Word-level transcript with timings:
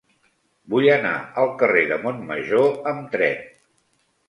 Vull 0.73 0.87
anar 0.93 1.11
al 1.43 1.51
carrer 1.61 1.85
de 1.93 1.99
Montmajor 2.07 2.69
amb 2.95 3.09
tren. 3.15 3.47